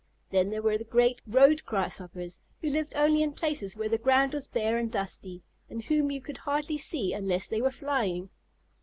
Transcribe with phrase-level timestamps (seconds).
[0.31, 4.33] Then there were the great Road Grasshoppers who lived only in places where the ground
[4.33, 8.31] was bare and dusty, and whom you could hardly see unless they were flying.